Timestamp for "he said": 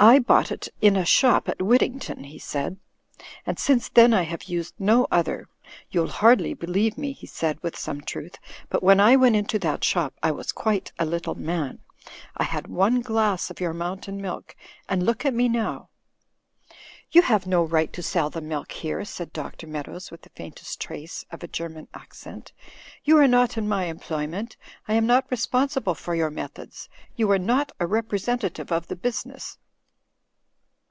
2.26-2.76, 7.12-7.62